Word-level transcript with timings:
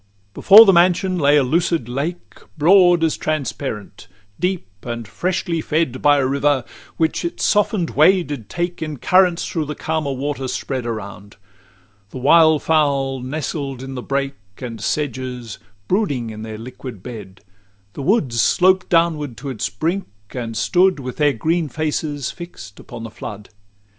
LVII 0.01 0.33
Before 0.33 0.65
the 0.65 0.73
mansion 0.73 1.19
lay 1.19 1.37
a 1.37 1.43
lucid 1.43 1.87
lake, 1.87 2.33
Broad 2.57 3.03
as 3.03 3.17
transparent, 3.17 4.07
deep, 4.39 4.65
and 4.81 5.07
freshly 5.07 5.61
fed 5.61 6.01
By 6.01 6.17
a 6.17 6.25
river, 6.25 6.63
which 6.97 7.23
its 7.23 7.43
soften'd 7.43 7.91
way 7.91 8.23
did 8.23 8.49
take 8.49 8.81
In 8.81 8.97
currents 8.97 9.45
through 9.45 9.65
the 9.65 9.75
calmer 9.75 10.11
water 10.13 10.47
spread 10.47 10.87
Around: 10.87 11.35
the 12.09 12.17
wildfowl 12.17 13.21
nestled 13.23 13.83
in 13.83 13.93
the 13.93 14.01
brake 14.01 14.33
And 14.57 14.81
sedges, 14.81 15.59
brooding 15.87 16.31
in 16.31 16.41
their 16.41 16.57
liquid 16.57 17.03
bed: 17.03 17.41
The 17.93 18.01
woods 18.01 18.41
sloped 18.41 18.89
downwards 18.89 19.35
to 19.43 19.49
its 19.51 19.69
brink, 19.69 20.07
and 20.31 20.57
stood 20.57 20.99
With 20.99 21.17
their 21.17 21.33
green 21.33 21.69
faces 21.69 22.31
fix'd 22.31 22.79
upon 22.79 23.03
the 23.03 23.11
flood. 23.11 23.49